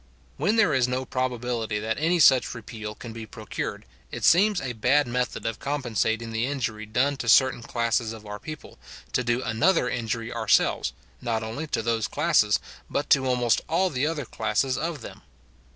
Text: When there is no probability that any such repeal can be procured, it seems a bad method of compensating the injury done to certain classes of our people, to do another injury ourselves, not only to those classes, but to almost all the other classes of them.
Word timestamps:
When 0.37 0.55
there 0.55 0.73
is 0.73 0.87
no 0.87 1.05
probability 1.05 1.77
that 1.77 1.99
any 1.99 2.17
such 2.19 2.55
repeal 2.55 2.95
can 2.95 3.13
be 3.13 3.27
procured, 3.27 3.85
it 4.11 4.23
seems 4.23 4.59
a 4.59 4.73
bad 4.73 5.05
method 5.05 5.45
of 5.45 5.59
compensating 5.59 6.31
the 6.31 6.47
injury 6.47 6.87
done 6.87 7.17
to 7.17 7.29
certain 7.29 7.61
classes 7.61 8.11
of 8.11 8.25
our 8.25 8.39
people, 8.39 8.79
to 9.13 9.23
do 9.23 9.43
another 9.43 9.87
injury 9.87 10.33
ourselves, 10.33 10.93
not 11.21 11.43
only 11.43 11.67
to 11.67 11.83
those 11.83 12.07
classes, 12.07 12.59
but 12.89 13.11
to 13.11 13.27
almost 13.27 13.61
all 13.69 13.91
the 13.91 14.07
other 14.07 14.25
classes 14.25 14.75
of 14.75 15.01
them. 15.01 15.21